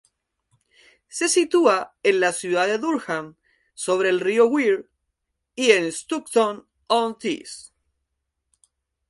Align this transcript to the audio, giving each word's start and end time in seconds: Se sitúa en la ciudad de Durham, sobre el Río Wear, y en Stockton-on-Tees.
Se 1.09 1.29
sitúa 1.29 1.95
en 2.01 2.21
la 2.21 2.33
ciudad 2.33 2.65
de 2.65 2.79
Durham, 2.79 3.35
sobre 3.75 4.09
el 4.09 4.19
Río 4.19 4.47
Wear, 4.47 4.87
y 5.53 5.73
en 5.73 5.83
Stockton-on-Tees. 5.91 7.71